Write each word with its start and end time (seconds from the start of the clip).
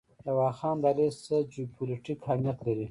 د 0.23 0.25
واخان 0.39 0.75
دهلیز 0.83 1.15
څه 1.25 1.35
جیوپولیټیک 1.51 2.19
اهمیت 2.25 2.57
لري؟ 2.65 2.79